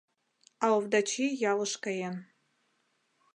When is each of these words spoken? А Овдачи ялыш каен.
А 0.65 0.67
Овдачи 0.77 1.25
ялыш 1.51 1.73
каен. 1.83 2.15